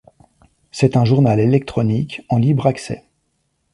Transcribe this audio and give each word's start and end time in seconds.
C'est 0.71 0.97
un 0.97 1.05
journal 1.05 1.39
électronique, 1.39 2.23
en 2.29 2.39
libre 2.39 2.65
accès. 2.65 3.03